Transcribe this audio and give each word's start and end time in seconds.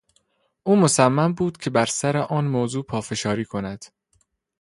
او 0.63 0.75
مصمم 0.75 1.33
بود 1.33 1.57
که 1.57 1.69
بر 1.69 1.85
سر 1.85 2.17
آن 2.17 2.47
موضوع 2.47 2.83
پافشاری 2.83 3.45
کند. 3.45 3.85